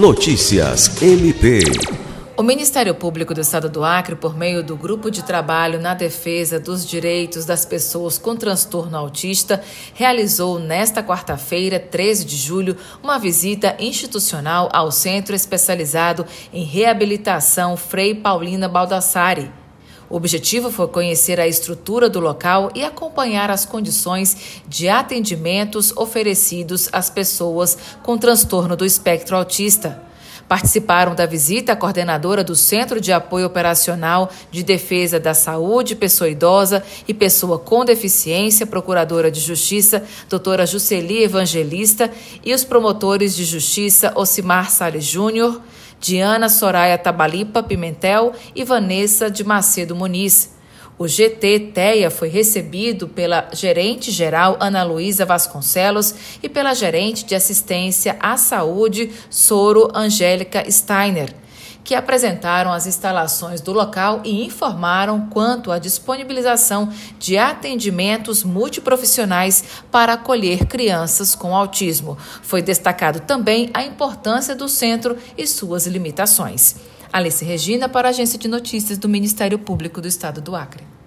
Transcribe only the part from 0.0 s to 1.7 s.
Notícias MP.